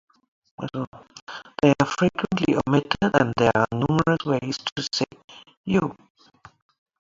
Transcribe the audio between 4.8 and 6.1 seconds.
say "you".